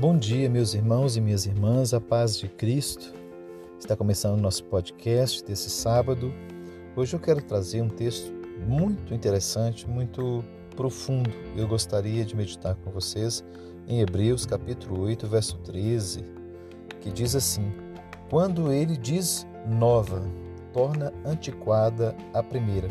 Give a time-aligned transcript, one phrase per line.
[0.00, 3.12] Bom dia, meus irmãos e minhas irmãs, a paz de Cristo.
[3.80, 6.32] Está começando o nosso podcast desse sábado.
[6.94, 8.32] Hoje eu quero trazer um texto
[8.64, 10.44] muito interessante, muito
[10.76, 11.32] profundo.
[11.56, 13.44] Eu gostaria de meditar com vocês
[13.88, 16.24] em Hebreus capítulo 8, verso 13,
[17.00, 17.72] que diz assim:
[18.30, 20.22] Quando ele diz nova,
[20.72, 22.86] torna antiquada a primeira.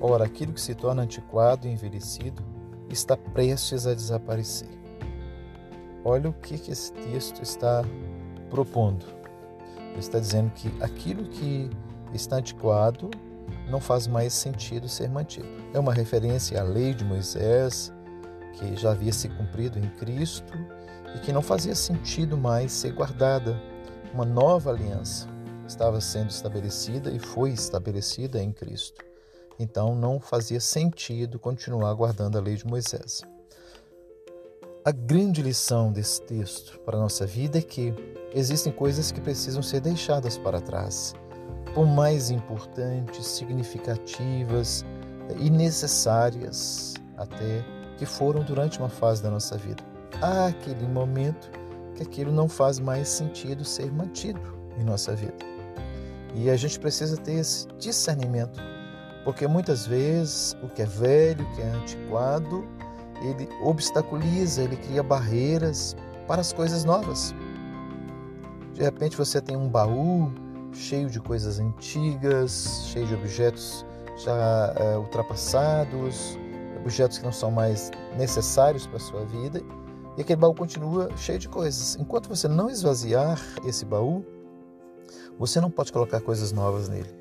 [0.00, 2.40] Ora, aquilo que se torna antiquado e envelhecido
[2.88, 4.85] está prestes a desaparecer.
[6.08, 7.82] Olha o que, que esse texto está
[8.48, 9.04] propondo.
[9.90, 11.68] Ele está dizendo que aquilo que
[12.14, 13.10] está antiquado
[13.68, 15.48] não faz mais sentido ser mantido.
[15.74, 17.92] É uma referência à lei de Moisés,
[18.52, 20.52] que já havia se cumprido em Cristo
[21.16, 23.60] e que não fazia sentido mais ser guardada.
[24.14, 25.26] Uma nova aliança
[25.66, 29.04] estava sendo estabelecida e foi estabelecida em Cristo.
[29.58, 33.22] Então não fazia sentido continuar guardando a lei de Moisés.
[34.86, 37.92] A grande lição desse texto para a nossa vida é que
[38.32, 41.12] existem coisas que precisam ser deixadas para trás,
[41.74, 44.84] por mais importantes, significativas
[45.40, 47.64] e necessárias até
[47.98, 49.82] que foram durante uma fase da nossa vida.
[50.22, 51.50] Há aquele momento
[51.96, 54.40] que aquilo não faz mais sentido ser mantido
[54.78, 55.34] em nossa vida.
[56.32, 58.60] E a gente precisa ter esse discernimento
[59.24, 62.64] porque muitas vezes o que é velho, o que é antiquado,
[63.22, 67.34] ele obstaculiza, ele cria barreiras para as coisas novas.
[68.72, 70.30] De repente você tem um baú
[70.72, 73.84] cheio de coisas antigas, cheio de objetos
[74.18, 76.38] já é, ultrapassados,
[76.80, 79.62] objetos que não são mais necessários para a sua vida,
[80.16, 81.96] e aquele baú continua cheio de coisas.
[81.96, 84.24] Enquanto você não esvaziar esse baú,
[85.38, 87.14] você não pode colocar coisas novas nele.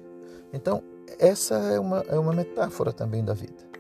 [0.53, 0.81] Então,
[1.19, 3.74] essa é uma, é uma metáfora também da vida.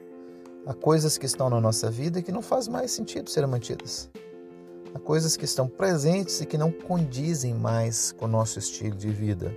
[0.67, 4.09] Há coisas que estão na nossa vida que não faz mais sentido serem mantidas.
[4.95, 9.09] Há coisas que estão presentes e que não condizem mais com o nosso estilo de
[9.09, 9.55] vida.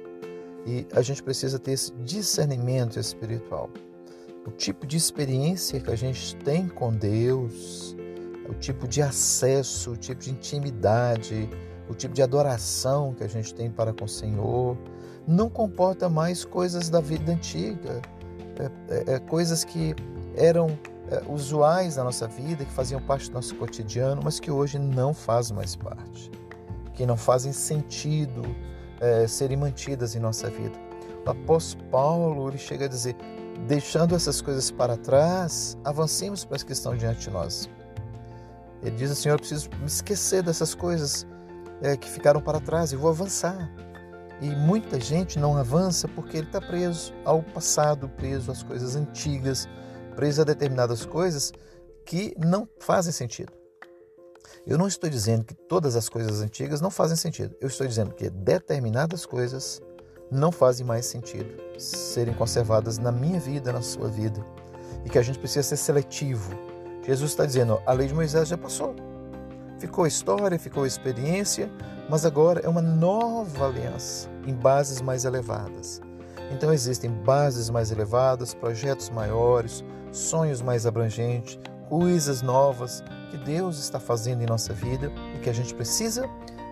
[0.67, 3.71] E a gente precisa ter esse discernimento espiritual.
[4.47, 7.97] O tipo de experiência que a gente tem com Deus,
[8.47, 11.49] o tipo de acesso, o tipo de intimidade,
[11.89, 14.77] o tipo de adoração que a gente tem para com o Senhor,
[15.27, 18.03] não comporta mais coisas da vida antiga,
[18.59, 19.95] é, é, é, coisas que
[20.35, 20.79] eram
[21.11, 25.15] é, usuais na nossa vida, que faziam parte do nosso cotidiano, mas que hoje não
[25.15, 26.31] fazem mais parte,
[26.95, 28.43] que não fazem sentido
[29.01, 30.79] é, serem mantidas em nossa vida.
[31.27, 33.17] O apóstolo Paulo ele chega a dizer:
[33.67, 37.69] deixando essas coisas para trás, avancemos para as que estão diante de nós.
[38.83, 41.27] Ele diz assim: eu preciso me esquecer dessas coisas
[41.83, 43.71] é, que ficaram para trás e vou avançar.
[44.41, 49.69] E muita gente não avança porque ele está preso ao passado, preso às coisas antigas,
[50.19, 51.53] preso a determinadas coisas
[52.05, 53.53] que não fazem sentido.
[54.67, 57.55] Eu não estou dizendo que todas as coisas antigas não fazem sentido.
[57.61, 59.81] Eu estou dizendo que determinadas coisas
[60.29, 64.45] não fazem mais sentido serem conservadas na minha vida, na sua vida.
[65.05, 66.51] E que a gente precisa ser seletivo.
[67.07, 68.97] Jesus está dizendo: a lei de Moisés já passou.
[69.79, 71.71] Ficou história, ficou experiência,
[72.11, 76.01] mas agora é uma nova aliança em bases mais elevadas.
[76.51, 81.59] Então existem bases mais elevadas, projetos maiores, sonhos mais abrangentes,
[81.89, 86.29] coisas novas que Deus está fazendo em nossa vida e que a gente precisa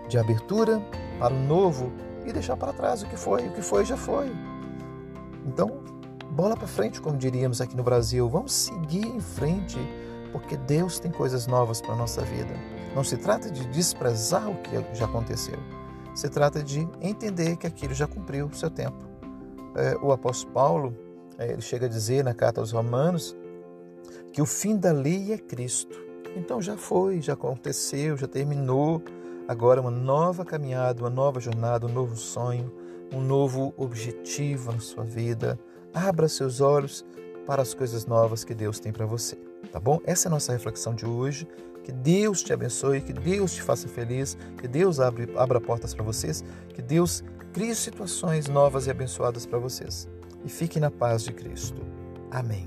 [0.07, 0.81] de abertura
[1.19, 1.91] para o novo
[2.25, 3.47] e deixar para trás o que foi.
[3.47, 4.31] O que foi já foi.
[5.45, 5.83] Então,
[6.31, 8.27] bola para frente, como diríamos aqui no Brasil.
[8.29, 9.77] Vamos seguir em frente,
[10.31, 12.53] porque Deus tem coisas novas para nossa vida.
[12.95, 15.57] Não se trata de desprezar o que já aconteceu.
[16.15, 18.97] Se trata de entender que aquilo já cumpriu o seu tempo.
[19.75, 21.06] É, o apóstolo Paulo,
[21.39, 23.35] ele chega a dizer na carta aos Romanos
[24.33, 25.97] que o fim da lei é Cristo.
[26.35, 29.01] Então já foi, já aconteceu, já terminou.
[29.47, 32.71] Agora uma nova caminhada, uma nova jornada, um novo sonho,
[33.13, 35.59] um novo objetivo na sua vida.
[35.93, 37.05] Abra seus olhos
[37.45, 39.37] para as coisas novas que Deus tem para você.
[39.71, 39.99] Tá bom?
[40.03, 41.47] Essa é a nossa reflexão de hoje.
[41.83, 46.03] Que Deus te abençoe, que Deus te faça feliz, que Deus abre, abra portas para
[46.03, 46.43] vocês,
[46.73, 47.23] que Deus
[47.53, 50.05] crie situações novas e abençoadas para vocês.
[50.47, 51.81] E fique na paz de Cristo.
[52.31, 52.65] Amém.